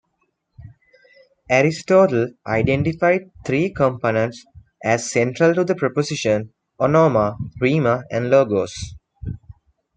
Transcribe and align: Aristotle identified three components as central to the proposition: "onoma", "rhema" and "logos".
Aristotle 1.51 2.29
identified 2.47 3.29
three 3.45 3.71
components 3.71 4.43
as 4.83 5.11
central 5.11 5.53
to 5.53 5.63
the 5.63 5.75
proposition: 5.75 6.51
"onoma", 6.79 7.37
"rhema" 7.61 8.01
and 8.09 8.31
"logos". 8.31 8.73